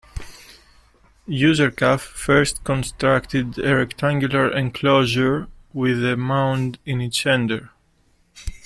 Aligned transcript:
Userkaf 1.29 1.99
first 1.99 2.63
constructed 2.63 3.59
a 3.59 3.75
rectangular 3.75 4.51
enclosure 4.51 5.47
with 5.73 6.03
a 6.03 6.17
mound 6.17 6.79
in 6.87 7.01
its 7.01 7.21
center. 7.21 7.69